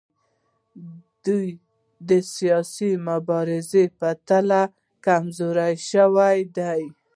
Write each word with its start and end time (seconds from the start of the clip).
دوی 1.25 1.47
د 2.09 2.11
سیاسي 2.35 2.91
مبارزې 3.09 3.83
په 3.89 3.91
پرتله 3.99 4.61
کمزورې 5.05 5.71
شوي 5.89 6.39
دي 6.57 6.81